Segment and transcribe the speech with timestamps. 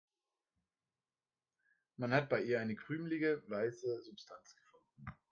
[1.97, 5.05] Man hat bei ihr eine krümelige, weiße Substanz gefunden.